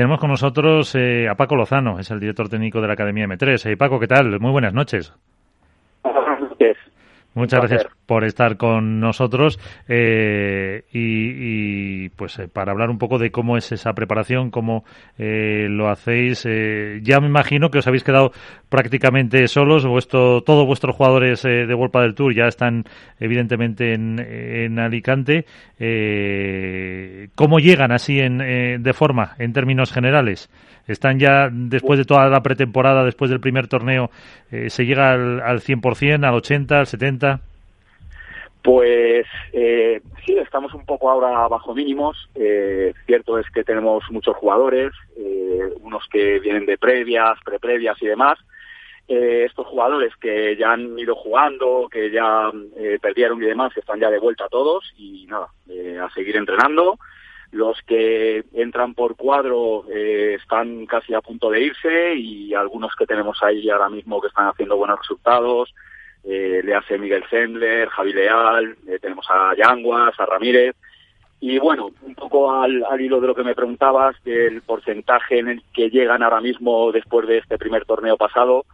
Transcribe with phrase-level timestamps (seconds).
[0.00, 3.76] tenemos con nosotros eh, a Paco Lozano, es el director técnico de la Academia M3.
[3.76, 4.40] Paco, ¿qué tal?
[4.40, 5.12] Muy buenas noches.
[6.02, 6.78] Buenas noches.
[7.34, 13.30] Muchas gracias por estar con nosotros eh, y, pues eh, para hablar un poco de
[13.30, 14.84] cómo es esa preparación, cómo
[15.16, 16.42] eh, lo hacéis.
[16.42, 18.32] ya me imagino que os habéis quedado
[18.68, 22.84] prácticamente solos, vuestro, todos vuestros jugadores de World del Tour ya están
[23.20, 25.46] evidentemente en, en Alicante.
[27.36, 30.50] ¿Cómo llegan así en, de forma en términos generales?
[30.90, 34.10] ¿Están ya después de toda la pretemporada, después del primer torneo,
[34.50, 37.40] se llega al, al 100%, al 80%, al 70%?
[38.62, 42.28] Pues eh, sí, estamos un poco ahora bajo mínimos.
[42.34, 48.06] Eh, cierto es que tenemos muchos jugadores, eh, unos que vienen de previas, preprevias y
[48.06, 48.38] demás.
[49.08, 53.98] Eh, estos jugadores que ya han ido jugando, que ya eh, perdieron y demás, están
[53.98, 56.98] ya de vuelta todos y nada, eh, a seguir entrenando.
[57.52, 63.42] Los que entran por cuadro están casi a punto de irse y algunos que tenemos
[63.42, 65.74] ahí ahora mismo que están haciendo buenos resultados
[66.24, 70.76] eh, le hace Miguel Sendler, Javi Leal, eh, tenemos a Yanguas, a Ramírez.
[71.40, 75.62] Y bueno, un poco al, hilo de lo que me preguntabas, del porcentaje en el
[75.72, 78.66] que llegan ahora mismo después de este primer torneo pasado,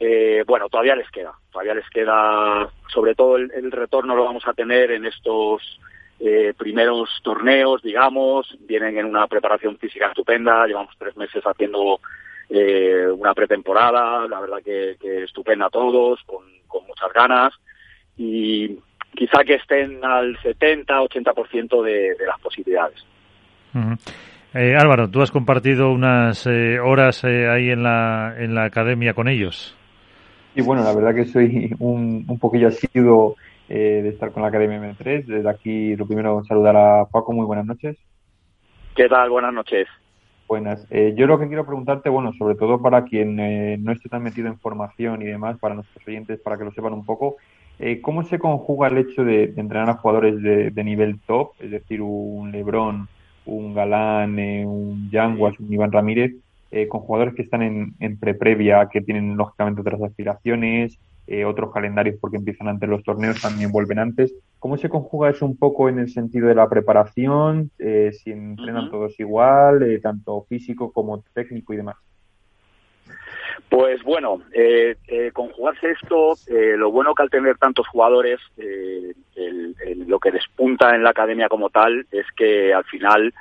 [0.00, 4.46] eh, bueno, todavía les queda, todavía les queda, sobre todo el, el retorno lo vamos
[4.46, 5.78] a tener en estos
[6.18, 12.00] eh, primeros torneos, digamos, vienen en una preparación física estupenda, llevamos tres meses haciendo
[12.48, 17.52] eh, una pretemporada, la verdad que, que estupenda a todos, con, con, muchas ganas
[18.16, 18.78] y
[19.14, 23.04] quizá que estén al 70-80% de, de las posibilidades.
[24.54, 29.12] eh, Álvaro, tú has compartido unas eh, horas eh, ahí en la, en la academia
[29.12, 29.76] con ellos.
[30.54, 33.36] Y bueno, la verdad que soy un, un poquillo asiduo
[33.68, 35.26] eh, de estar con la Academia M3.
[35.26, 37.32] Desde aquí, lo primero, saludar a Paco.
[37.32, 37.96] Muy buenas noches.
[38.94, 39.30] ¿Qué tal?
[39.30, 39.88] Buenas noches.
[40.48, 40.86] Buenas.
[40.90, 44.22] Eh, yo lo que quiero preguntarte, bueno, sobre todo para quien eh, no esté tan
[44.22, 47.36] metido en formación y demás, para nuestros oyentes, para que lo sepan un poco,
[47.80, 51.50] eh, ¿cómo se conjuga el hecho de, de entrenar a jugadores de, de, nivel top,
[51.58, 53.08] es decir, un Lebron,
[53.44, 56.34] un Galán, eh, un Yanguas, un Iván Ramírez,
[56.90, 62.16] con jugadores que están en, en pre-previa, que tienen lógicamente otras aspiraciones, eh, otros calendarios
[62.20, 64.34] porque empiezan antes los torneos, también vuelven antes.
[64.58, 67.70] ¿Cómo se conjuga eso un poco en el sentido de la preparación?
[67.78, 68.90] Eh, si entrenan uh -huh.
[68.90, 71.96] todos igual, eh, tanto físico como técnico y demás.
[73.68, 74.42] Pues bueno,
[75.32, 76.34] conjugarse esto,
[76.76, 81.48] lo bueno que al tener tantos jugadores, el, el, lo que despunta en la academia
[81.48, 83.34] como tal es que al final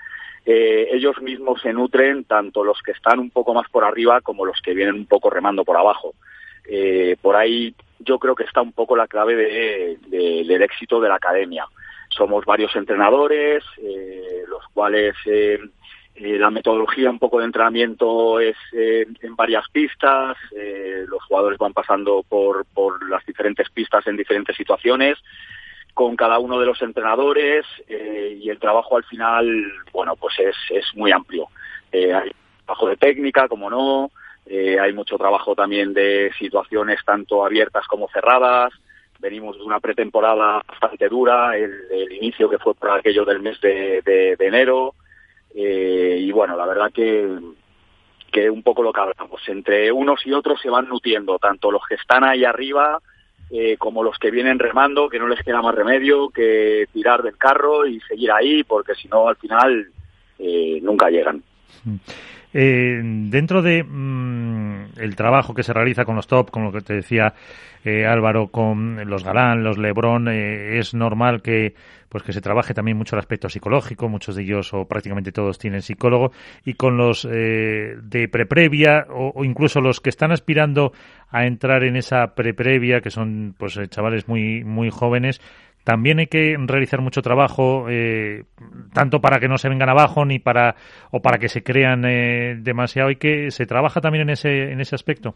[0.45, 4.45] eh, ellos mismos se nutren, tanto los que están un poco más por arriba como
[4.45, 6.13] los que vienen un poco remando por abajo.
[6.67, 10.99] Eh, por ahí yo creo que está un poco la clave de, de, del éxito
[10.99, 11.65] de la academia.
[12.09, 15.59] Somos varios entrenadores, eh, los cuales eh,
[16.15, 22.65] la metodología un poco de entrenamiento es en varias pistas, los jugadores van pasando por,
[22.73, 25.17] por las diferentes pistas en diferentes situaciones
[25.93, 30.85] con cada uno de los entrenadores y el trabajo al final, bueno, pues es, es
[30.95, 31.49] muy amplio.
[31.91, 32.31] Hay
[32.63, 34.09] trabajo de técnica, como no,
[34.45, 38.71] eh, hay mucho trabajo también de situaciones tanto abiertas como cerradas.
[39.19, 44.35] Venimos de una pretemporada bastante dura, el, inicio que fue por aquello del mes de,
[44.39, 44.93] enero.
[45.55, 47.27] Eh, y bueno, la verdad que,
[48.31, 51.81] que un poco lo que hablamos, entre unos y otros se van nutriendo, tanto los
[51.87, 52.99] que están ahí arriba
[53.49, 57.37] eh, como los que vienen remando, que no les queda más remedio que tirar del
[57.37, 59.87] carro y seguir ahí, porque si no, al final
[60.81, 61.41] nunca llegan.
[62.57, 66.79] Eh, dentro de mmm, el trabajo que se realiza con los top, con lo que
[66.79, 67.33] te decía
[67.83, 71.75] eh, Álvaro, con los Galán, los Lebrón, eh, es normal que
[72.07, 75.57] pues que se trabaje también mucho el aspecto psicológico, muchos de ellos o prácticamente todos
[75.59, 76.31] tienen psicólogo,
[76.63, 80.93] y con los eh, de preprevia o, o incluso los que están aspirando
[81.29, 85.41] a entrar en esa preprevia, que son pues chavales muy muy jóvenes,
[85.85, 88.43] también hay que realizar mucho trabajo, eh,
[88.93, 90.75] tanto para que no se vengan abajo ni para
[91.11, 93.11] o para que se crean eh, demasiado.
[93.11, 95.35] Y que se trabaja también en ese en ese aspecto.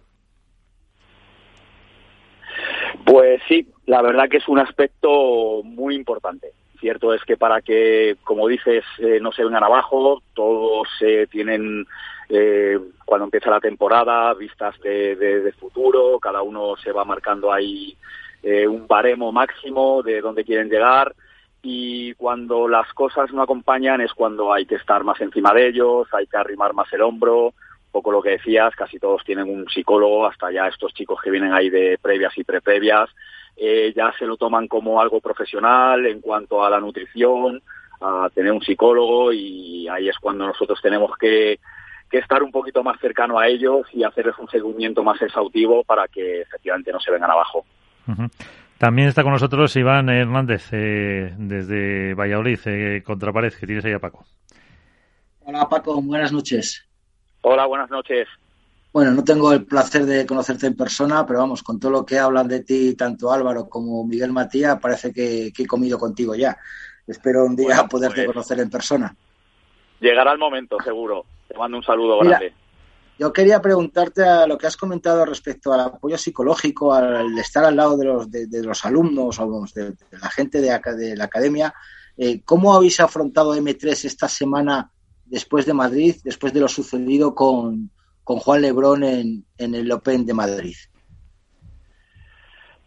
[3.06, 6.50] Pues sí, la verdad que es un aspecto muy importante.
[6.80, 11.86] Cierto es que para que, como dices, eh, no se vengan abajo, todos eh, tienen,
[12.30, 17.98] eh, cuando empieza la temporada, vistas de, de, futuro, cada uno se va marcando ahí
[18.44, 21.16] eh, un baremo máximo de dónde quieren llegar
[21.62, 26.08] y cuando las cosas no acompañan es cuando hay que estar más encima de ellos,
[26.14, 29.68] hay que arrimar más el hombro, un poco lo que decías, casi todos tienen un
[29.68, 33.10] psicólogo, hasta ya estos chicos que vienen ahí de previas y preprevias,
[33.58, 37.62] eh, ya se lo toman como algo profesional en cuanto a la nutrición,
[38.00, 41.60] a tener un psicólogo y ahí es cuando nosotros tenemos que
[42.10, 46.08] que estar un poquito más cercano a ellos y hacerles un seguimiento más exhaustivo para
[46.08, 47.66] que efectivamente no se vengan abajo.
[48.78, 54.00] También está con nosotros Iván Hernández eh, desde Valladolid, eh, Contrapared, que tienes ahí a
[54.00, 54.26] Paco.
[55.42, 56.88] Hola Paco, buenas noches.
[57.42, 58.28] Hola, buenas noches.
[58.92, 62.18] Bueno, no tengo el placer de conocerte en persona, pero vamos, con todo lo que
[62.18, 66.58] hablan de ti, tanto Álvaro como Miguel Matías, parece que, he comido contigo ya.
[67.06, 69.16] Espero un día poderte pues conocer en persona.
[70.00, 71.26] Llegará el momento, seguro.
[71.50, 72.54] Te mando un saludo grande.
[73.18, 77.76] Yo quería preguntarte a lo que has comentado respecto al apoyo psicológico, al estar al
[77.76, 81.74] lado de los, de, los alumnos o de, la gente de, de la academia.
[82.16, 84.92] Eh, ¿Cómo habéis afrontado M3 esta semana
[85.26, 87.90] después de Madrid, después de lo sucedido con,
[88.24, 90.76] con Juan Lebrón en, en el Open de Madrid?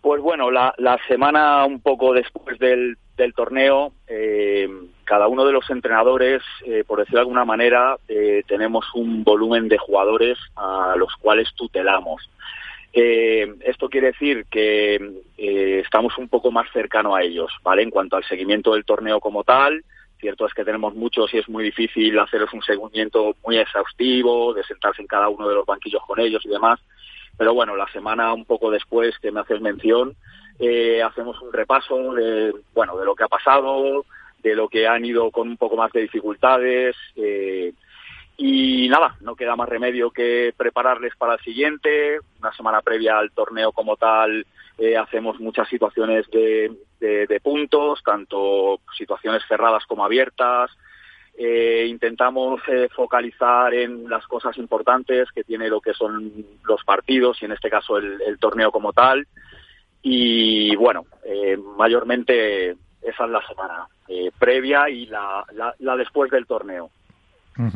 [0.00, 4.68] Pues bueno, la, la semana un poco después del, del torneo, eh,
[5.12, 9.68] cada uno de los entrenadores, eh, por decirlo de alguna manera, eh, tenemos un volumen
[9.68, 12.30] de jugadores a los cuales tutelamos.
[12.94, 15.22] esto quiere decir que
[15.84, 17.82] estamos un poco más cercano a ellos, ¿vale?
[17.82, 19.84] En cuanto al seguimiento del torneo como tal,
[20.18, 24.64] Cierto es que tenemos muchos y es muy difícil haceros un seguimiento muy exhaustivo, de
[24.64, 26.80] sentarse en cada uno de los banquillos con ellos y demás.
[27.36, 30.14] Pero bueno, la semana un poco después que me haces mención,
[30.60, 34.04] eh, hacemos un repaso de, bueno, de lo que ha pasado,
[34.42, 36.96] de lo que han ido con un poco más de dificultades.
[37.16, 37.72] Eh,
[38.36, 42.18] y nada, no queda más remedio que prepararles para el siguiente.
[42.40, 44.46] Una semana previa al torneo como tal,
[44.78, 50.70] eh, hacemos muchas situaciones de, de, puntos, tanto situaciones cerradas como abiertas.
[51.38, 52.60] Eh, intentamos
[52.94, 56.32] focalizar en las cosas importantes que tiene lo que son
[56.64, 59.26] los partidos y en este caso el, torneo como tal.
[60.02, 61.06] Y bueno,
[61.76, 63.86] mayormente esa es la semana
[64.38, 65.44] previa y la,
[65.78, 66.90] la, después del torneo.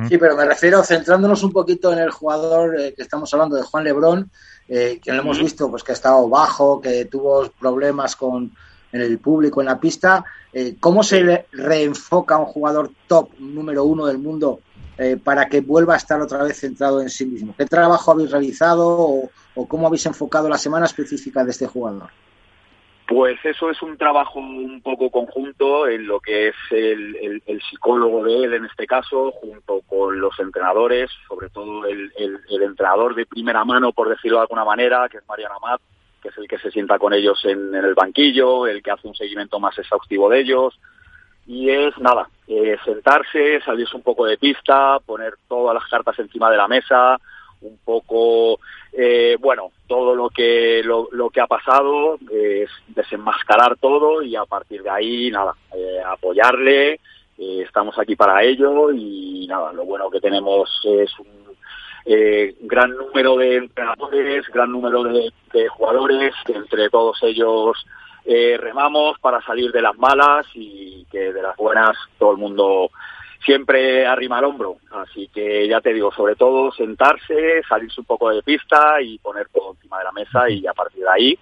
[0.08, 3.84] Sí, pero me refiero centrándonos un poquito en el jugador que estamos hablando de Juan
[3.84, 4.30] Lebrón,
[4.66, 8.52] que lo hemos visto pues que ha estado bajo, que tuvo problemas con,
[8.92, 10.24] en el público, en la pista.
[10.52, 14.60] Eh, ¿Cómo se reenfoca un jugador top número uno del mundo
[14.96, 17.54] eh, para que vuelva a estar otra vez centrado en sí mismo?
[17.56, 22.08] ¿Qué trabajo habéis realizado o, cómo habéis enfocado la semana específica de este jugador?
[23.06, 28.44] Pues eso es un trabajo un poco conjunto en lo que es el, psicólogo de
[28.44, 32.10] él en este caso, junto con los entrenadores, sobre todo el,
[32.48, 35.80] entrenador de primera mano, por decirlo de alguna manera, que es Mariana Amat,
[36.20, 39.14] que es el que se sienta con ellos en, el banquillo, el que hace un
[39.14, 40.76] seguimiento más exhaustivo de ellos.
[41.46, 46.50] Y es nada, eh, sentarse, salirse un poco de pista, poner todas las cartas encima
[46.50, 47.20] de la mesa,
[47.66, 48.60] un poco,
[48.92, 54.82] eh, bueno, todo lo que lo, que ha pasado, es desenmascarar todo y a partir
[54.82, 57.00] de ahí, nada, eh, apoyarle.
[57.38, 61.36] estamos aquí para ello y nada, lo bueno que tenemos es un
[62.08, 65.32] eh, gran número de entrenadores, gran número de,
[65.70, 67.84] jugadores, entre todos ellos
[68.24, 72.90] eh, remamos para salir de las malas y que de las buenas todo el mundo
[73.44, 74.76] siempre arrima el hombro.
[74.90, 79.48] Así que ya te digo, sobre todo sentarse, salirse un poco de pista y poner
[79.48, 81.38] todo encima de la mesa y a partir de ahí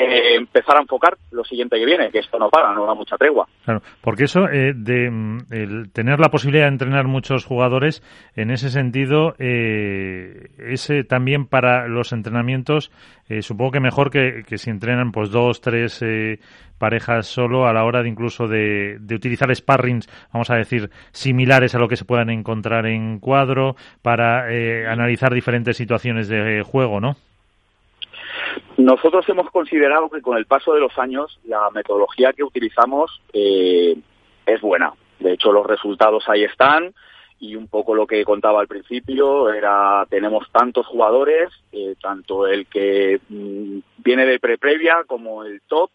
[0.00, 3.16] eh, empezar a enfocar lo siguiente que viene, que esto no para, no da mucha
[3.16, 3.48] tregua.
[3.64, 8.00] Claro, porque eso eh, de mm, el tener la posibilidad de entrenar muchos jugadores,
[8.36, 12.92] en ese sentido, eh, es también para los entrenamientos,
[13.40, 16.02] supongo que mejor que, si entrenan pues dos, tres
[16.78, 21.74] parejas solo a la hora de incluso de, de utilizar sparrings, vamos a decir, similares
[21.74, 24.44] a lo que se puedan encontrar en cuadro, para
[24.90, 27.16] analizar diferentes situaciones de juego, ¿no?
[28.76, 33.96] Nosotros hemos considerado que con el paso de los años la metodología que utilizamos eh,
[34.46, 34.92] es buena.
[35.18, 36.94] De hecho, los resultados ahí están
[37.40, 42.66] y un poco lo que contaba al principio era tenemos tantos jugadores, eh, tanto el
[42.66, 45.90] que mm, viene de pre-previa como el top,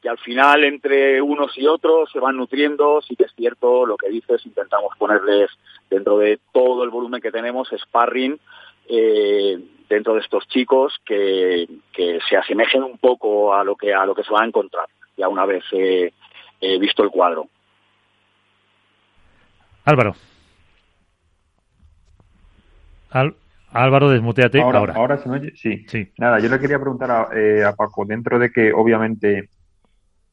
[0.00, 3.02] que al final entre unos y otros se van nutriendo.
[3.02, 5.50] Sí que es cierto lo que dices, intentamos ponerles
[5.90, 8.38] dentro de todo el volumen que tenemos sparring
[8.88, 11.66] eh, dentro de estos chicos que,
[12.28, 15.28] se asemejen un poco a lo que a lo que se van a encontrar ya
[15.28, 16.12] una vez he
[16.78, 17.48] visto el cuadro.
[19.84, 20.14] Álvaro.
[23.72, 24.94] Álvaro, desmuteate ahora.
[24.94, 25.52] Ahora, se me oye.
[25.56, 26.12] Sí.
[26.18, 29.48] Nada, yo le quería preguntar a, eh, Paco, dentro de que obviamente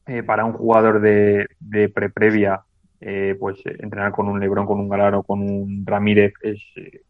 [0.06, 2.62] eh, para un jugador de, de pre-previa,
[3.06, 6.60] eh, pues entrenar con un Lebron, con un Galaro, con un Ramírez es,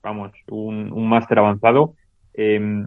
[0.03, 1.95] vamos, un, máster avanzado.
[2.35, 2.85] Eh,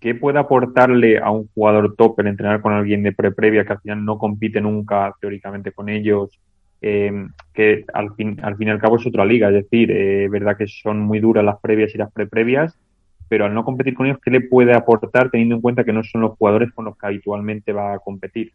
[0.00, 4.04] ¿qué puede aportarle a un jugador top entrenar con alguien de pre-previa que al final
[4.04, 6.38] no compite nunca teóricamente con ellos?
[6.86, 7.10] eh,
[7.54, 10.54] que al fin, al fin y al cabo es otra liga, es decir, es verdad
[10.54, 12.78] que son muy duras las previas y las pre-previas,
[13.26, 16.04] pero al no competir con ellos, ¿qué le puede aportar teniendo en cuenta que no
[16.04, 18.52] son los jugadores con los que habitualmente va a competir?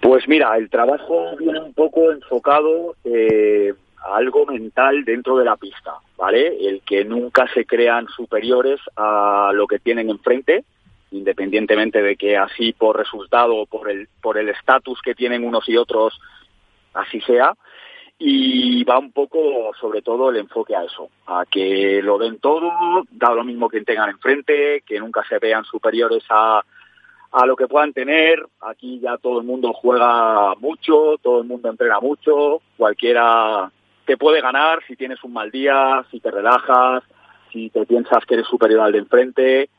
[0.00, 5.56] Pues mira, el trabajo viene un poco enfocado eh, a algo mental dentro de la
[5.56, 6.68] pista, ¿vale?
[6.68, 10.64] El que nunca se crean superiores a lo que tienen enfrente,
[11.10, 15.68] independientemente de que así por resultado o por el por el estatus que tienen unos
[15.68, 16.20] y otros
[16.94, 17.54] así sea
[18.22, 22.70] y va un poco sobre todo el enfoque a eso, a que lo den todo,
[23.10, 26.62] da lo mismo que tengan enfrente, que nunca se vean superiores a
[27.32, 28.44] a lo que puedan tener.
[28.60, 33.70] Aquí ya todo el mundo juega mucho, todo el mundo entrena mucho, cualquiera
[34.04, 37.04] te puede ganar si tienes un mal día, si te relajas,
[37.52, 39.70] si te piensas que eres superior al de enfrente.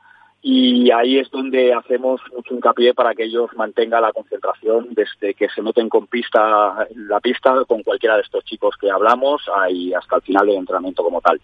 [0.44, 5.48] Y ahí es donde hacemos mucho hincapié para que ellos mantengan la concentración desde que
[5.50, 10.16] se meten con pista, la pista con cualquiera de estos chicos que hablamos y hasta
[10.16, 11.40] el final del entrenamiento como tal.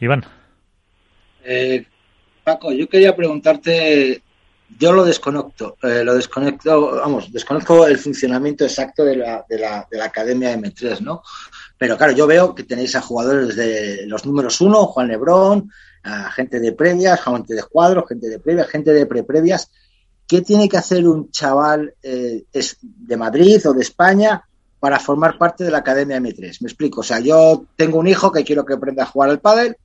[0.00, 0.24] Iván.
[1.44, 1.84] Eh,
[2.42, 4.22] Paco, yo quería preguntarte
[4.78, 9.86] yo lo desconecto, eh, lo desconecto, vamos, desconozco el funcionamiento exacto de la, de la,
[9.90, 11.22] de la Academia M3, ¿no?
[11.78, 15.70] Pero claro, yo veo que tenéis a jugadores de los números uno, Juan Lebrón,
[16.02, 19.70] a gente de previas, gente de cuadros, gente de previas, gente de pre-previas.
[20.26, 22.44] ¿Qué tiene que hacer un chaval eh,
[22.82, 24.42] de Madrid o de España
[24.80, 26.58] para formar parte de la Academia M3?
[26.60, 29.40] Me explico, o sea, yo tengo un hijo que quiero que aprenda a jugar al
[29.40, 29.76] pádel,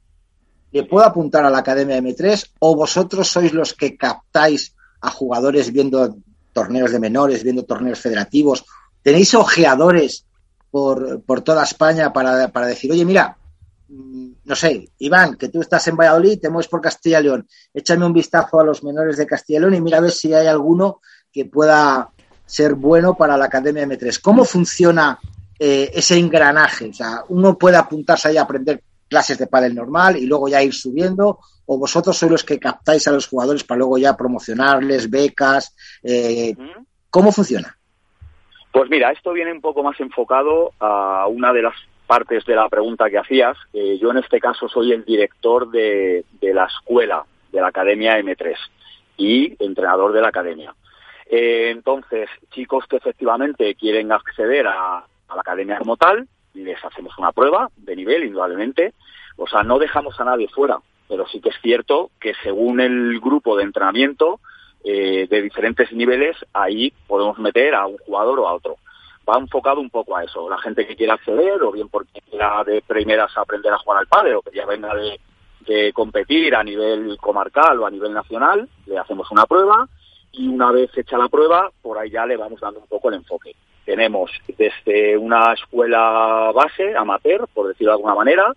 [0.72, 5.72] ¿le puedo apuntar a la Academia M3 o vosotros sois los que captáis a jugadores
[5.72, 6.18] viendo
[6.54, 8.66] torneos de menores, viendo torneos federativos?
[9.02, 10.26] ¿Tenéis ojeadores
[10.70, 13.38] por, por toda España para, para decir, oye, mira,
[13.90, 17.48] mm, no sé, Iván, que tú estás en Valladolid, te mueves por Castilla y León,
[17.74, 20.34] échame un vistazo a los menores de Castilla y León y mira a ver si
[20.34, 21.02] hay alguno
[21.32, 22.10] que pueda
[22.46, 24.20] ser bueno para la Academia M3.
[24.22, 25.20] ¿Cómo funciona
[25.58, 26.90] eh, ese engranaje?
[26.90, 30.64] O sea, uno puede apuntarse ahí a aprender clases de pádel normal y luego ya
[30.64, 35.10] ir subiendo o vosotros sois los que captáis a los jugadores para luego ya promocionarles
[35.10, 36.56] becas eh,
[37.10, 37.76] cómo funciona
[38.72, 41.76] pues mira esto viene un poco más enfocado a una de las
[42.08, 46.66] partes de la pregunta que hacías yo en este caso soy el director de, la
[46.66, 48.56] escuela de la academia M3
[49.18, 50.74] y entrenador de la academia.
[51.30, 57.18] Eh, entonces chicos que efectivamente quieren acceder a, a la academia como tal les hacemos
[57.18, 58.94] una prueba de nivel, indudablemente.
[59.38, 63.20] O sea, no dejamos a nadie fuera, pero sí que es cierto que según el
[63.20, 64.40] grupo de entrenamiento
[64.84, 68.78] eh, de diferentes niveles, ahí podemos meter a un jugador o a otro.
[69.30, 70.50] Va enfocado un poco a eso.
[70.50, 74.08] La gente que quiera acceder, o bien porque quiera de primeras aprender a jugar al
[74.08, 75.20] padre, o que ya venga de,
[75.62, 79.88] de competir a nivel comarcal o a nivel nacional, le hacemos una prueba
[80.32, 83.16] y una vez hecha la prueba, por ahí ya le vamos dando un poco el
[83.16, 88.54] enfoque tenemos desde una escuela base, amateur, por decirlo de alguna manera,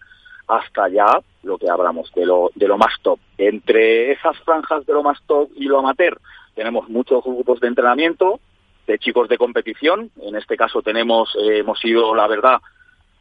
[0.47, 3.19] hasta ya lo que hablamos de lo, de lo más top.
[3.39, 6.19] Entre esas franjas de lo más top y lo amateur
[6.55, 8.41] tenemos muchos grupos de entrenamiento
[8.87, 10.11] de chicos de competición.
[10.23, 12.61] En este caso tenemos, eh, hemos ido, la verdad,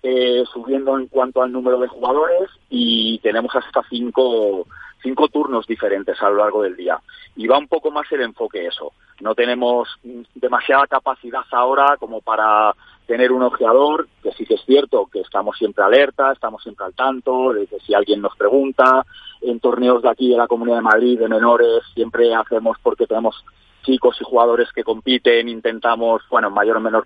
[0.04, 4.68] eh, subiendo en cuanto al número de jugadores y tenemos hasta cinco
[5.04, 7.00] cinco turnos diferentes a lo largo del día.
[7.36, 8.94] Y va un poco más el enfoque eso.
[9.22, 9.90] No tenemos
[10.34, 12.74] demasiada capacidad ahora como para
[13.06, 16.94] tener un ojeador, que sí que es cierto que estamos siempre alerta, estamos siempre al
[16.94, 19.06] tanto, de que si alguien nos pregunta,
[19.42, 23.44] en torneos de aquí de la Comunidad de Madrid, de menores, siempre hacemos porque tenemos
[23.84, 27.06] chicos y jugadores que compiten, intentamos, bueno, en mayor o menor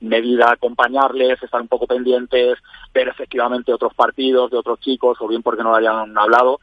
[0.00, 2.58] medida acompañarles, estar un poco pendientes,
[2.92, 6.60] ver efectivamente otros partidos de otros chicos, o bien porque no lo hayan hablado,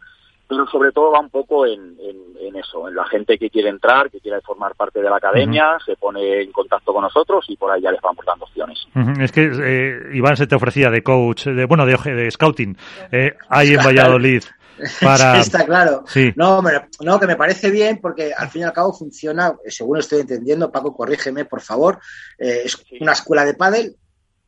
[0.47, 1.97] pero sobre todo va un poco en,
[2.55, 5.95] eso, en la gente que quiere entrar, que quiere formar parte de la academia, se
[5.95, 8.87] pone en contacto con nosotros y por ahí ya les vamos dando opciones.
[9.19, 12.77] Es que eh, Iván se te ofrecía de coach, de, bueno, de, de scouting,
[13.11, 14.43] eh, ahí en Valladolid.
[15.01, 15.39] Para...
[15.39, 16.03] está claro.
[16.35, 16.61] No,
[17.01, 20.71] no, que me parece bien porque al fin y al cabo funciona, según estoy entendiendo,
[20.71, 21.99] Paco, corrígeme, por favor,
[22.37, 23.95] eh, es una escuela de pádel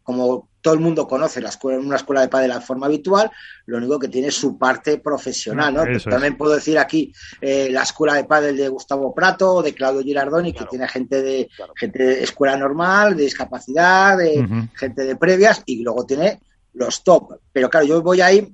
[0.03, 3.31] como todo el mundo conoce la escuela, una escuela de pádel de forma habitual,
[3.65, 5.83] lo único que tiene su parte profesional, ¿no?
[6.09, 10.53] También puedo decir aquí eh, la escuela de pádel de Gustavo Prato, de Claudio Girardoni,
[10.53, 15.81] que tiene gente de gente de escuela normal, de discapacidad, de gente de previas, y
[15.81, 16.39] luego tiene
[16.73, 17.39] los top.
[17.51, 18.51] Pero claro, yo voy ahí,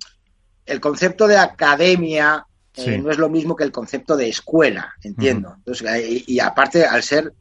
[0.66, 2.46] el concepto de academia
[2.76, 5.56] eh, no es lo mismo que el concepto de escuela, entiendo.
[5.58, 7.34] Entonces, y aparte, al ser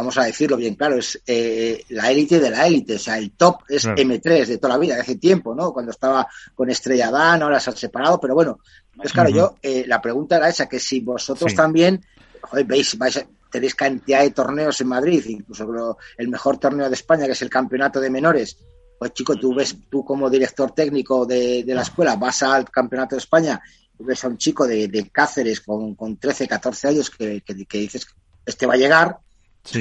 [0.00, 3.32] vamos a decirlo bien claro, es eh, la élite de la élite, o sea, el
[3.32, 5.72] top es M3 de toda la vida, de hace tiempo, ¿no?
[5.74, 8.60] Cuando estaba con Estrella Dan, ahora se han separado, pero bueno,
[9.02, 12.02] es claro, yo, eh, la pregunta era esa, que si vosotros también,
[12.40, 17.26] joder, veis, vais tenéis cantidad de torneos en Madrid, incluso el mejor torneo de España,
[17.26, 18.56] que es el campeonato de menores.
[18.98, 23.20] Pues chico, tú ves, tú como director técnico de, la escuela, vas al campeonato de
[23.20, 23.60] España,
[23.98, 28.06] ves a un chico de, Cáceres con, con, 13, 14 años que, que, dices,
[28.46, 29.18] este va a llegar,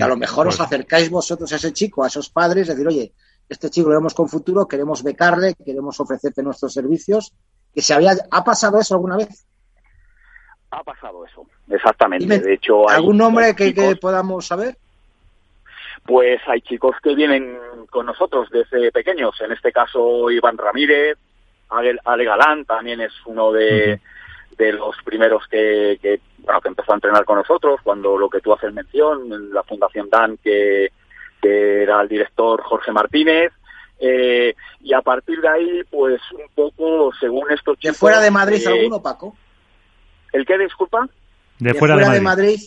[0.02, 0.68] a lo mejor os pues.
[0.68, 3.12] acercáis vosotros a ese chico, a esos padres, decir, oye,
[3.48, 7.34] este chico lo vemos con futuro, queremos becarle, queremos ofrecerte nuestros servicios,
[7.74, 9.46] que se había, ¿ha pasado eso alguna vez?
[10.72, 12.40] Ha pasado eso, exactamente.
[12.40, 14.78] de hecho, ¿algún nombre que, podamos saber?
[16.06, 17.58] Pues hay chicos que vienen
[17.90, 21.18] con nosotros desde pequeños, en este caso Iván Ramírez,
[21.70, 24.00] Ale, Galán también es uno de,
[24.60, 28.42] de los primeros que, que, bueno, que empezó a entrenar con nosotros, cuando lo que
[28.42, 30.92] tú haces mención, en la Fundación Dan, que
[31.42, 33.52] que era el director Jorge Martínez.
[34.00, 37.96] Eh, y a partir de ahí, pues un poco, según estos chicos...
[37.96, 39.36] ¿De fuera de Madrid eh, alguno, Paco?
[40.32, 41.08] ¿El qué, disculpa?
[41.58, 42.60] De, fuera, de, Madrid.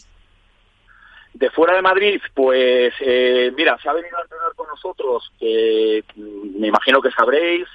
[1.33, 6.05] de fuera de Madrid, pues eh, mira, se ha venido a entrenar con nosotros, que
[6.17, 7.67] me imagino que sabréis,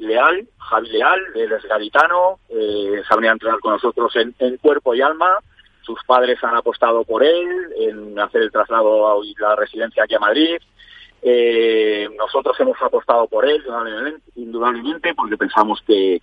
[0.00, 4.56] Leal, Javi Leal, el es gaditano, se ha venido a entrenar con nosotros en, en
[4.56, 5.38] cuerpo y alma,
[5.82, 10.20] sus padres han apostado por él en hacer el traslado a la residencia aquí a
[10.20, 10.56] Madrid.
[11.22, 13.62] Eh, nosotros hemos apostado por él,
[14.36, 16.20] indudablemente, porque pensamos que,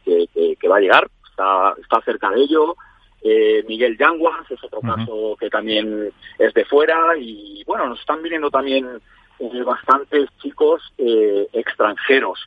[0.69, 2.75] va a llegar, está, está cerca de ello.
[3.21, 8.21] Eh, Miguel Yanguas es otro caso que también es de fuera y bueno, nos están
[8.21, 8.87] viniendo también
[9.39, 12.39] eh, bastantes chicos extranjeros.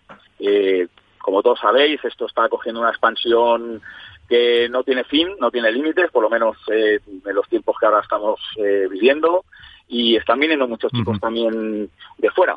[1.30, 3.80] Como todos sabéis, esto está cogiendo una expansión
[4.28, 7.86] que no tiene fin, no tiene límites, por lo menos eh, en los tiempos que
[7.86, 9.44] ahora estamos eh, viviendo,
[9.86, 12.56] y están viniendo muchos chicos también de fuera.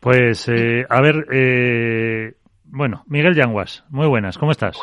[0.00, 4.76] Pues, eh, a ver, bueno, Miguel Yanguas, muy buenas, ¿cómo estás?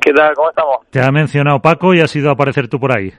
[0.00, 0.34] ¿Qué tal?
[0.34, 0.78] ¿Cómo estamos?
[0.90, 3.12] Te ha mencionado Paco y has ido a aparecer tú por ahí.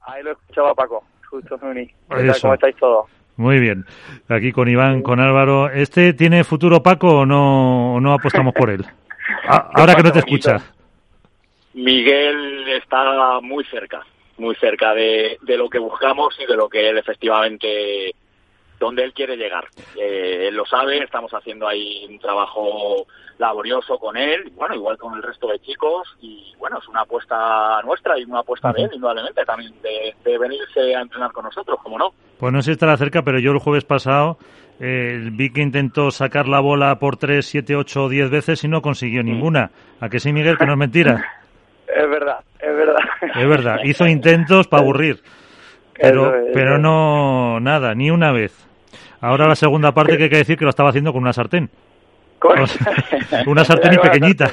[0.00, 3.06] Ahí lo escuchaba Paco, justo me ¿Cómo estáis todos?
[3.36, 3.84] Muy bien.
[4.28, 5.70] Aquí con Iván, con Álvaro.
[5.70, 8.84] ¿Este tiene futuro Paco o no, no apostamos por él?
[9.48, 10.60] ahora que no te escucha.
[11.74, 14.06] Miguel está muy cerca,
[14.38, 18.14] muy cerca de, lo que buscamos y de lo que él efectivamente,
[18.84, 19.64] donde él quiere llegar.
[19.96, 23.06] Eh, él lo sabe, estamos haciendo ahí un trabajo
[23.38, 27.80] laborioso con él, bueno, igual con el resto de chicos, y bueno, es una apuesta
[27.82, 31.98] nuestra y una apuesta de él, indudablemente, también de, venirse a entrenar con nosotros, como
[31.98, 32.10] no.
[32.38, 34.38] Pues no sé si estará cerca, pero yo el jueves pasado
[34.78, 38.68] eh, vi que intentó sacar la bola por 3, 7, 8 o 10 veces y
[38.68, 39.70] no consiguió ninguna.
[40.00, 41.24] ¿A que sí, Miguel, que no es mentira?
[41.86, 43.04] Es verdad, es verdad.
[43.36, 45.22] Es verdad, hizo intentos para aburrir,
[45.94, 48.66] pero, pero no, nada, ni una vez.
[49.24, 51.70] Ahora la segunda parte que hay que decir que lo estaba haciendo con una sartén.
[53.46, 54.50] una sartén y pequeñita.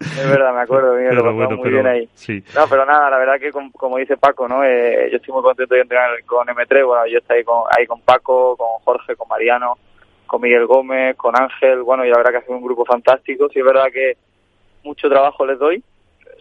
[0.00, 2.08] Es verdad, me acuerdo, pero, lo muy bien ahí.
[2.56, 4.64] No, pero nada, la verdad que como, dice Paco, ¿no?
[4.64, 7.86] Eh, yo estoy muy contento de entrenar con M3, bueno, yo estoy ahí con, ahí
[7.86, 9.78] con Paco, con Jorge, con Mariano,
[10.26, 13.48] con Miguel Gómez, con Ángel, bueno, y la verdad que ha sido un grupo fantástico,
[13.48, 14.16] sí es verdad que
[14.82, 15.84] mucho trabajo les doy,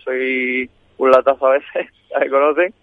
[0.03, 2.73] soy un latazo a veces, ya me conocen.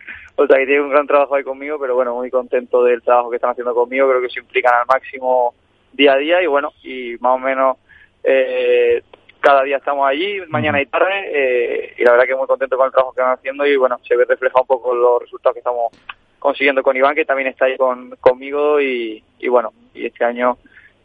[0.43, 3.29] O sea, que tiene un gran trabajo ahí conmigo, pero bueno, muy contento del trabajo
[3.29, 4.09] que están haciendo conmigo.
[4.09, 5.53] Creo que se implican al máximo
[5.93, 7.77] día a día y bueno, y más o menos
[8.25, 9.03] eh,
[9.41, 12.87] cada día estamos allí, mañana y tarde, eh, y la verdad que muy contento con
[12.87, 15.61] el trabajo que van haciendo y bueno, se ve reflejado un poco los resultados que
[15.61, 15.93] estamos
[16.39, 20.57] consiguiendo con Iván, que también está ahí con, conmigo y, y bueno, y este año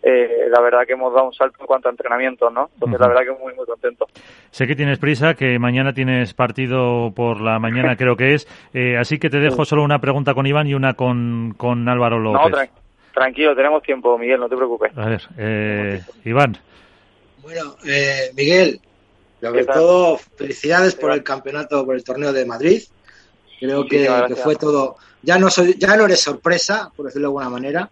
[0.08, 2.70] eh, la verdad que hemos dado un salto en cuanto a entrenamiento, ¿no?
[2.76, 4.06] Entonces, la verdad que muy, muy contento.
[4.52, 8.98] Sé que tienes prisa, que mañana tienes partido por la mañana, creo que es, eh,
[8.98, 12.52] así que te dejo solo una pregunta con Iván y una con, con Álvaro López.
[12.52, 12.68] No,
[13.16, 14.96] tranquilo, tenemos tiempo, Miguel, no te preocupes.
[14.96, 16.56] A ver, eh, Iván.
[17.42, 17.76] Bueno,
[18.36, 18.80] Miguel,
[19.42, 22.84] sobre todo, felicidades por el campeonato, por el torneo de Madrid.
[23.60, 24.98] Creo que, que, fue todo.
[25.24, 27.90] Ya no soy, ya no eres sorpresa, por decirlo de alguna manera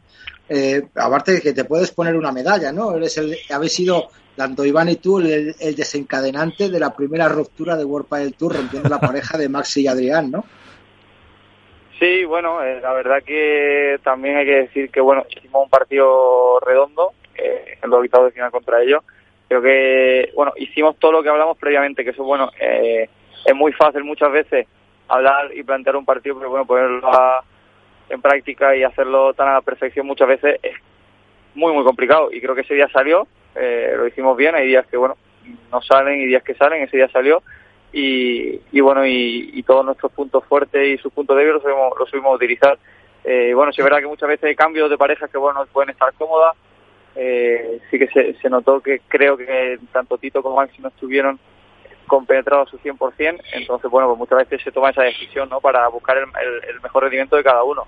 [0.49, 2.95] eh, aparte de que te puedes poner una medalla, ¿no?
[2.95, 7.85] Eres el, habéis sido, tanto Iván y tú, el, desencadenante de la primera ruptura de
[7.85, 10.43] World del Tour, rompiendo la pareja de Maxi y Adrián, ¿no?
[11.99, 16.59] Sí, bueno, eh, la verdad que también hay que decir que, bueno, hicimos un partido
[16.59, 19.03] redondo eh, en los octavos de final contra ellos.
[19.47, 23.07] Creo que, bueno, hicimos todo lo que hablamos previamente, que eso, bueno, eh,
[23.45, 24.67] es muy fácil muchas veces
[25.07, 27.43] hablar y plantear un partido, pero bueno, ponerlo a
[28.13, 30.75] en práctica y hacerlo tan a la perfección muchas veces es
[31.55, 32.31] muy, muy complicado.
[32.31, 35.17] Y creo que ese día salió, eh, lo hicimos bien, hay días que, bueno,
[35.71, 37.43] no salen y días que salen, ese día salió.
[37.91, 42.09] Y, y bueno, y, todos nuestros puntos fuertes y sus puntos débiles los subimos, los
[42.09, 42.77] subimos a utilizar.
[43.23, 45.91] Eh, bueno, sí es verdad que muchas veces hay cambios de parejas que, bueno, pueden
[45.91, 46.55] estar cómodas.
[47.15, 51.39] Eh, sí que se, se notó que creo que tanto Tito como Maxi no estuvieron
[52.07, 55.61] compenetrado a su 100%, entonces, bueno, pues muchas veces se toma esa decisión, ¿no?
[55.61, 56.25] Para buscar el,
[56.69, 57.87] el, mejor rendimiento de cada uno.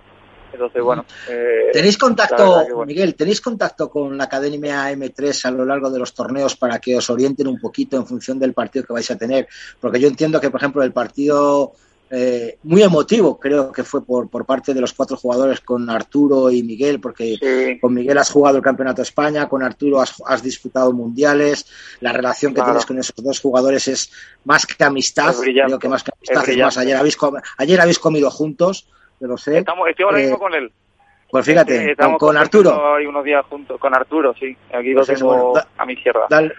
[0.56, 1.06] Entonces, bueno.
[1.30, 6.14] Eh, ¿Tenéis contacto, Miguel, tenéis contacto con la Academia M3 a lo largo de los
[6.14, 9.48] torneos para que os orienten un poquito en función del partido que vais a tener?
[9.80, 11.74] Porque yo entiendo que, por ejemplo, el partido
[12.10, 16.52] eh, muy emotivo, creo que fue por, por parte de los cuatro jugadores con Arturo
[16.52, 20.94] y Miguel, porque con Miguel has jugado el Campeonato de España, con Arturo has, disputado
[20.94, 21.66] mundiales,
[22.02, 24.12] la relación que tienes con esos dos jugadores es
[24.44, 27.18] más que amistad, creo que más que amistad, es, más, ayer habéis,
[27.58, 28.88] ayer habéis comido juntos,
[29.20, 29.60] yo lo sé.
[29.60, 30.72] Estamos, estoy ahora mismo eh, con él.
[31.30, 32.96] Pues fíjate, con, Arturo.
[32.96, 36.28] Hay unos días juntos, con Arturo, sí, aquí lo pues tengo a mi izquierda.
[36.30, 36.54] Bueno,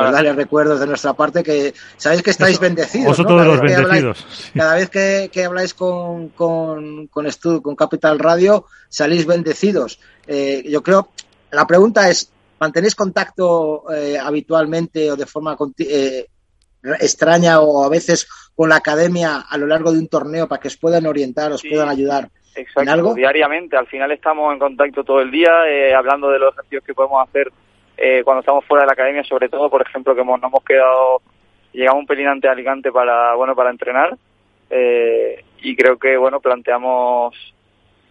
[0.00, 3.16] pues dale recuerdos de nuestra parte que sabéis que estáis bendecidos.
[3.16, 4.50] Vosotros los bendecidos.
[4.54, 7.26] Cada vez que, habláis con, con, con,
[7.62, 10.00] con Capital Radio, salís bendecidos.
[10.26, 11.08] Eh, yo creo,
[11.52, 16.26] la pregunta es, ¿mantenéis contacto eh, habitualmente o de forma eh,
[17.00, 20.68] extraña o a veces con la academia a lo largo de un torneo para que
[20.68, 22.28] os puedan orientar, os puedan ayudar?
[22.54, 23.14] Exacto, en algo?
[23.14, 23.76] diariamente.
[23.76, 25.50] Al final estamos en contacto todo el día,
[25.96, 27.50] hablando de los ejercicios que podemos hacer
[27.96, 30.64] eh, cuando estamos fuera de la academia, sobre todo, por ejemplo, que hemos, nos hemos
[30.64, 31.22] quedado,
[31.72, 34.16] llegamos un pelín ante Alicante para, bueno, para entrenar,
[34.70, 37.54] eh, y creo que, bueno, planteamos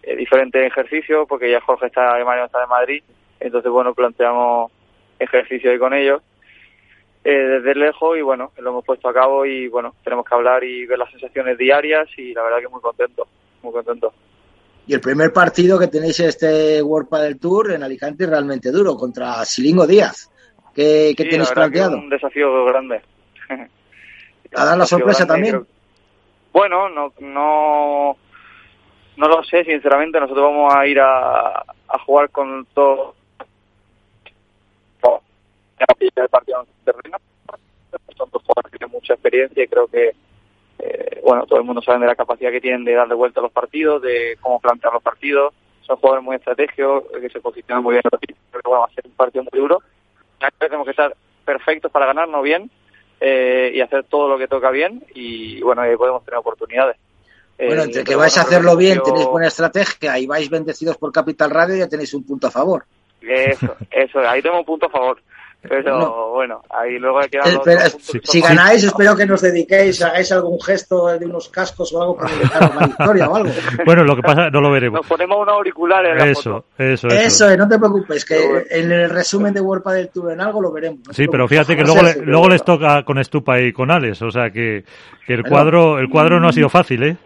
[0.02, 3.02] eh, diferentes ejercicios, porque ya Jorge está de Mario está de Madrid,
[3.40, 4.72] entonces, bueno, planteamos
[5.18, 6.22] ejercicios ahí con ellos,
[7.30, 10.86] desde lejos, y bueno, lo hemos puesto a cabo, y bueno, tenemos que hablar y
[10.86, 13.26] ver las sensaciones diarias, y la verdad que muy contento,
[13.62, 14.12] muy contento.
[14.86, 18.72] Y el primer partido que tenéis en este World del Tour en Alicante es realmente
[18.72, 20.30] duro, contra Silingo Díaz.
[20.74, 21.98] ¿Qué, tenéis planteado?
[21.98, 23.00] un desafío grande.
[24.54, 25.64] ¿A dar la sorpresa también?
[26.52, 28.16] Bueno, no, no,
[29.16, 30.18] no lo sé, sinceramente.
[30.18, 33.14] Nosotros vamos a ir a, a jugar con todo
[35.88, 37.18] el partido en terreno.
[38.16, 40.12] Son dos jugadores que tienen mucha experiencia y creo que
[40.78, 43.42] eh, bueno, todo el mundo sabe de la capacidad que tienen de darle vuelta a
[43.44, 45.54] los partidos, de cómo plantear los partidos.
[45.82, 48.94] Son jugadores muy estratégicos, que se posicionan muy bien en los Creo que va a
[48.94, 49.82] ser un partido muy duro.
[50.58, 51.14] Tenemos que estar
[51.44, 52.70] perfectos para ganarnos bien
[53.20, 56.96] eh, y hacer todo lo que toca bien y, bueno, ahí podemos tener oportunidades.
[57.56, 61.12] Bueno, entre eh, que vais a hacerlo bien, tenéis buena estrategia y vais bendecidos por
[61.12, 62.84] Capital Radio, ya tenéis un punto a favor.
[63.20, 65.22] Eso, eso, ahí tengo un punto a favor.
[65.68, 67.38] Pero bueno, ahí luego hay que
[68.24, 72.34] Si ganáis, espero que nos dediquéis, hagáis algún gesto de unos cascos o algo para
[72.36, 73.50] dedicar una victoria o algo.
[73.84, 75.00] Bueno, lo que pasa, no lo veremos.
[75.00, 77.46] Nos ponemos un auricular en la eso, Eso, eso.
[77.46, 80.72] Eso, no te preocupes, que en el resumen de World del Tour en algo lo
[80.72, 81.00] veremos.
[81.12, 84.50] sí, pero fíjate que luego, luego les toca con Estupa y con Alex, o sea
[84.50, 84.84] que,
[85.26, 87.16] que el cuadro el cuadro no ha sido fácil, ¿eh?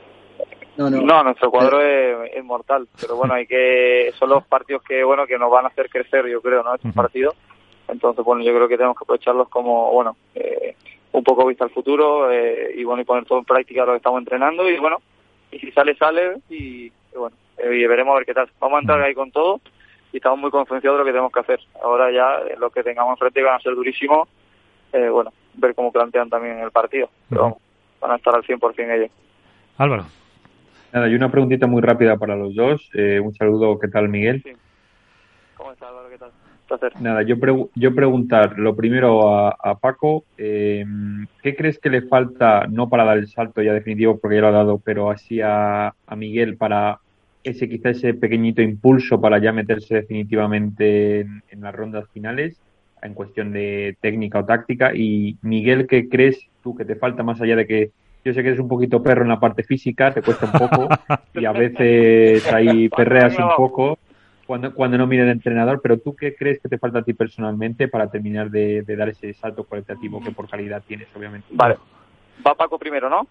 [0.76, 1.00] No, no.
[1.00, 5.38] no, nuestro cuadro es, mortal, pero bueno, hay que son los partidos que bueno que
[5.38, 6.74] nos van a hacer crecer, yo creo, ¿no?
[6.74, 7.34] Estos partidos
[7.88, 10.74] entonces, bueno, yo creo que tenemos que aprovecharlos como, bueno, eh,
[11.12, 13.98] un poco vista al futuro eh, y, bueno, y poner todo en práctica lo que
[13.98, 14.98] estamos entrenando y, bueno,
[15.50, 18.50] y si sale, sale y, bueno, eh, y veremos a ver qué tal.
[18.60, 19.60] Vamos a entrar ahí con todo
[20.12, 21.60] y estamos muy concienciados de lo que tenemos que hacer.
[21.82, 24.28] Ahora ya lo que tengamos enfrente van a ser durísimos,
[24.92, 27.08] bueno, ver cómo plantean también el partido.
[27.28, 27.58] Pero vamos,
[28.00, 29.10] van a estar al 100% ellos.
[29.78, 30.06] Álvaro.
[30.92, 32.88] Nada, y una preguntita muy rápida para los dos.
[32.94, 34.42] un saludo, ¿qué tal, Miguel?
[34.42, 34.52] Sí.
[35.56, 36.08] ¿Cómo estás, Álvaro?
[36.08, 36.30] ¿Qué tal?
[37.00, 37.36] Nada, yo,
[37.74, 40.84] yo preguntar lo primero a, Paco, eh,
[41.42, 44.48] ¿qué crees que le falta, no para dar el salto ya definitivo, porque ya lo
[44.48, 46.98] ha dado, pero así a, Miguel para
[47.44, 52.56] ese quizá ese pequeñito impulso para ya meterse definitivamente en, las rondas finales,
[53.00, 54.92] en cuestión de técnica o táctica?
[54.94, 57.90] Y Miguel, ¿qué crees tú que te falta más allá de que
[58.24, 60.88] yo sé que eres un poquito perro en la parte física, te cuesta un poco
[61.34, 64.00] y a veces ahí perreas un poco
[64.46, 67.14] cuando, cuando no mire el entrenador, pero ¿tú qué crees que te falta a ti
[67.14, 71.48] personalmente para terminar de, dar ese salto cualitativo que por calidad tienes, obviamente?
[71.50, 71.76] Vale.
[72.46, 73.26] Va Paco primero, ¿no?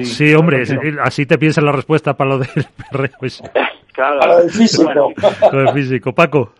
[0.00, 0.64] Sí, hombre,
[1.02, 3.10] así te piensas la respuesta para lo del perreo.
[3.98, 5.12] Claro, para físico.
[5.52, 6.12] El físico.
[6.12, 6.52] Paco.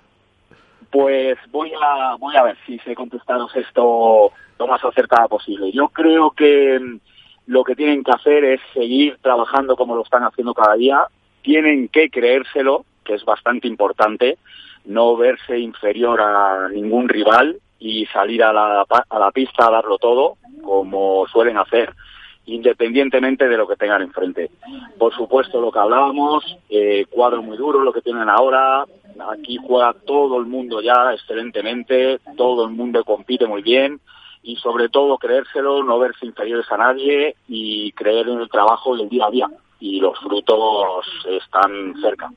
[0.91, 5.71] Pues voy a, voy a ver si sé contestaros esto lo más acertada posible.
[5.71, 6.99] Yo creo que mm,
[7.47, 11.05] lo que tienen que hacer es seguir trabajando como lo están haciendo cada día.
[11.43, 14.37] Tienen que creérselo, que es bastante importante,
[14.85, 21.27] no verse inferior a ningún rival y salir a la, pista a darlo todo, como
[21.29, 21.95] suelen hacer,
[22.45, 24.51] independientemente de lo que tengan enfrente.
[24.99, 28.85] Por supuesto, lo que hablábamos, eh, cuadro muy duro, lo que tienen ahora,
[29.31, 34.01] aquí juega todo el mundo ya excelentemente, todo el mundo compite muy bien
[34.43, 39.09] y sobre todo creérselo, no verse inferiores a nadie y creer en el trabajo del
[39.09, 39.49] día a día
[39.81, 42.31] y los frutos están cerca.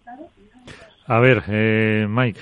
[1.08, 2.40] A ver, eh, Mike.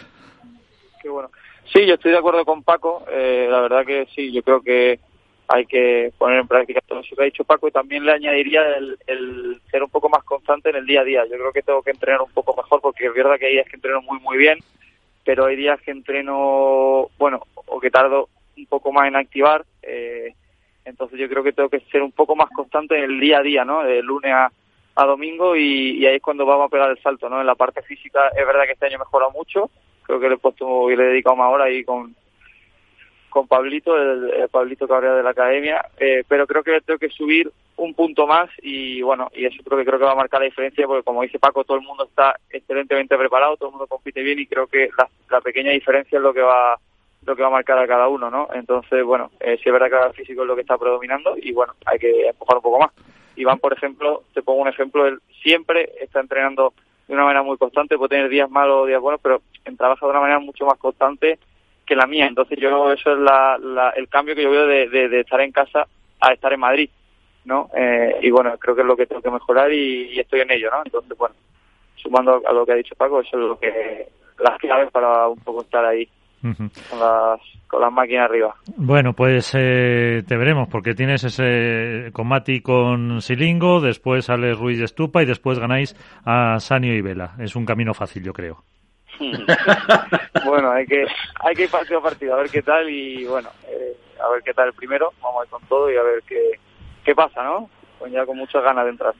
[1.01, 1.29] Qué bueno.
[1.73, 3.05] Sí, yo estoy de acuerdo con Paco.
[3.11, 4.99] Eh, la verdad que sí, yo creo que
[5.47, 8.61] hay que poner en práctica todo eso que ha dicho Paco y también le añadiría
[9.07, 11.25] el, ser un poco más constante en el día a día.
[11.25, 13.67] Yo creo que tengo que entrenar un poco mejor porque es verdad que hay días
[13.67, 14.59] que entreno muy muy bien,
[15.23, 19.65] pero hay días que entreno, bueno, o que tardo un poco más en activar.
[19.81, 20.33] Eh,
[20.85, 23.43] entonces yo creo que tengo que ser un poco más constante en el día a
[23.43, 23.83] día, ¿no?
[23.83, 24.51] De lunes a,
[24.95, 27.39] a domingo y, ahí es cuando vamos a pegar el salto, ¿no?
[27.39, 29.69] En la parte física es verdad que este año mejora mucho,
[30.03, 32.15] creo que le he puesto y le he dedicado más horas ahí con
[33.29, 37.51] con Pablito, el, Pablito Cabrera de la academia, eh, pero creo que tengo que subir
[37.77, 40.47] un punto más y bueno, y eso creo que creo que va a marcar la
[40.47, 44.21] diferencia porque como dice Paco, todo el mundo está excelentemente preparado, todo el mundo compite
[44.21, 44.89] bien y creo que
[45.29, 46.77] la, pequeña diferencia es lo que va
[47.25, 48.47] lo que va a marcar a cada uno, ¿no?
[48.53, 51.51] Entonces, bueno, eh, sí es verdad que el físico es lo que está predominando y
[51.51, 52.91] bueno, hay que empujar un poco más.
[53.39, 56.73] Iván, por ejemplo, te pongo un ejemplo, él siempre está entrenando
[57.07, 59.41] de una manera muy constante, puede tener días malos o días buenos, pero
[59.77, 61.39] trabaja de una manera mucho más constante
[61.85, 62.27] que la mía.
[62.27, 65.87] Entonces yo eso es la, el cambio que yo veo de, estar en casa
[66.19, 66.89] a estar en Madrid,
[67.45, 67.69] ¿no?
[67.75, 70.69] Eh, y bueno, creo que es lo que tengo que mejorar y, estoy en ello,
[70.69, 70.81] ¿no?
[70.83, 71.33] Entonces, bueno,
[71.95, 75.39] sumando a lo que ha dicho Paco, eso es lo que las claves para un
[75.39, 76.07] poco estar ahí
[76.41, 78.55] con, las, con las máquinas arriba.
[78.77, 84.85] Bueno, pues eh, te veremos, porque tienes ese combate con Silingo, después sale Ruiz de
[84.85, 87.35] Estupa y después ganáis a Sanio y Vela.
[87.39, 88.63] Es un camino fácil, yo creo.
[90.45, 91.05] bueno, hay que
[91.41, 94.41] hay que ir partido a partido, a ver qué tal y bueno, eh, a ver
[94.43, 96.51] qué tal el primero, vamos a ir con todo y a ver qué,
[97.03, 97.69] qué pasa, ¿no?
[97.97, 99.13] Pues ya con muchas ganas de entrar.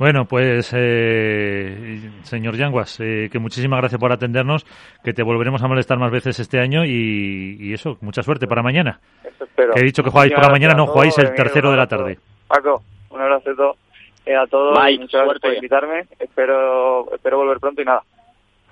[0.00, 4.64] Bueno, pues eh, señor Yanguas, eh, que muchísimas gracias por atendernos,
[5.04, 8.98] que te volveremos a molestar más veces este año y, eso, mucha suerte para mañana.
[9.22, 12.18] Que he dicho que jugáis por la mañana, no jugáis el tercero de la tarde.
[12.48, 18.02] Paco, un abrazo a todos, muchas gracias por invitarme, espero, espero volver pronto y nada,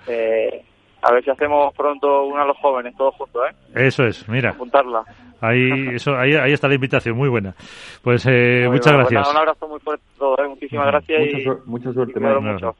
[0.07, 0.63] eh,
[1.01, 3.55] a ver si hacemos pronto una a los jóvenes, todos juntos, ¿eh?
[3.87, 4.51] Eso es, mira.
[4.51, 5.03] Apuntarla.
[5.41, 7.55] Ahí, eso, ahí, ahí está la invitación, muy buena.
[8.03, 9.29] Pues eh, muchas pues gracias.
[9.29, 10.47] un abrazo muy fuerte a todos, ¿eh?
[10.47, 11.19] muchísimas gracias.
[11.19, 12.75] Mucha, y, mucha suerte, mucho.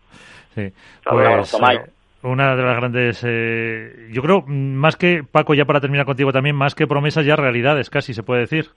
[0.55, 0.71] Sí.
[1.03, 1.55] Pues,
[2.21, 6.55] una de las grandes, eh, yo creo, más que, Paco, ya para terminar contigo también,
[6.55, 8.69] más que promesas, ya realidades, casi se puede decir.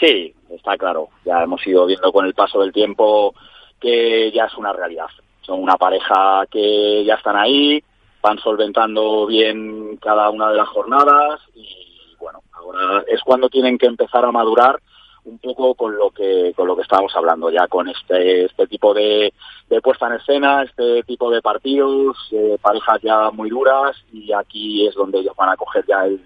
[0.00, 1.08] Sí, está claro.
[1.24, 3.34] Ya hemos ido viendo con el paso del tiempo
[3.80, 5.06] que ya es una realidad.
[5.42, 7.82] Son una pareja que ya están ahí,
[8.22, 13.86] van solventando bien cada una de las jornadas y bueno, ahora es cuando tienen que
[13.86, 14.80] empezar a madurar
[15.24, 18.94] un poco con lo que con lo que estábamos hablando ya con este este tipo
[18.94, 19.32] de,
[19.68, 24.86] de puesta en escena este tipo de partidos eh, parejas ya muy duras y aquí
[24.86, 26.20] es donde ellos van a coger ya el,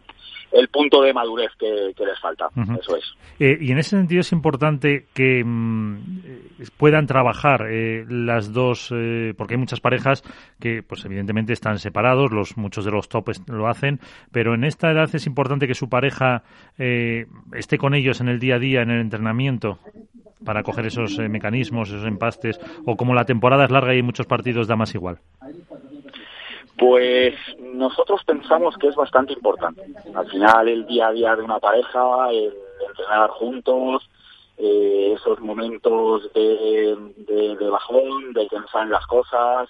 [0.53, 2.49] el punto de madurez que, les falta.
[2.81, 3.05] Eso es.
[3.39, 5.99] Eh, y en ese sentido es importante que mm,
[6.77, 10.23] puedan trabajar eh, las dos, eh, porque hay muchas parejas
[10.61, 14.91] que, pues evidentemente están separados, los muchos de los topes lo hacen, pero en esta
[14.91, 16.43] edad es importante que su pareja
[17.53, 19.79] esté con ellos en el día a día, en el entrenamiento
[20.45, 24.27] para coger esos mecanismos, esos empastes, o como la temporada es larga y hay muchos
[24.27, 25.19] partidos, da más igual.
[26.79, 29.83] Pues nosotros pensamos que es bastante importante.
[30.15, 32.53] Al final, el día a día de una pareja, el
[32.89, 34.09] entrenar juntos,
[34.57, 39.69] eh, esos momentos de, de, bajón, de que no saben las cosas,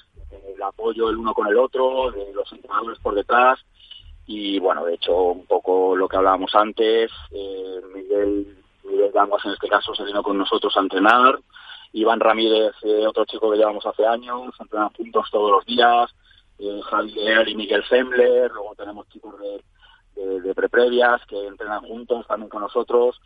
[0.55, 3.59] el apoyo el uno con el otro, de los entrenadores por detrás.
[4.27, 9.69] Y bueno, de hecho, un poco lo que hablábamos antes, eh, Miguel, Miguel en este
[9.69, 11.39] caso se vino con nosotros a entrenar.
[11.93, 16.11] Iván Ramírez, eh, otro chico que llevamos hace años, entrenan juntos todos los días
[16.91, 22.63] Javier y Miguel Sembler, luego tenemos chicos de, de, preprevias que entrenan juntos también con
[22.63, 23.21] nosotros.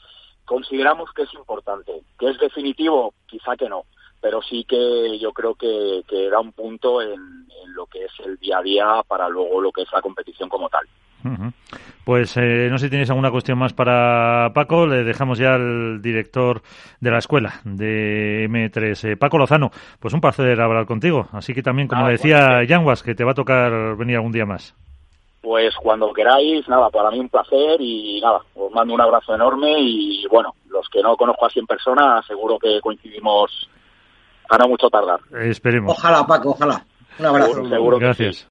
[0.44, 2.02] Consideramos que es importante.
[2.18, 3.14] ¿Que es definitivo?
[3.26, 3.84] Quizá que no,
[4.20, 8.38] pero sí que yo creo que, que da un punto en lo que es el
[8.38, 10.86] día a día para luego lo que es la competición como tal.
[12.04, 14.86] Pues eh, no sé si tenéis alguna cuestión más para Paco.
[14.86, 16.62] Le dejamos ya al director
[17.00, 19.70] de la escuela de M3, eh, Paco Lozano.
[20.00, 21.28] Pues un placer hablar contigo.
[21.32, 24.74] Así que también, como decía Yanguas, que te va a tocar venir algún día más.
[25.40, 29.76] Pues cuando queráis, nada, para mí un placer y nada, os mando un abrazo enorme
[29.78, 33.68] y bueno, los que no conozco así en persona, seguro que coincidimos
[34.50, 35.20] a no mucho tardar.
[35.40, 35.96] Esperemos.
[35.96, 36.84] Ojalá, Paco, ojalá.
[37.18, 37.68] Un abrazo.
[37.68, 38.46] Seguro, Gracias.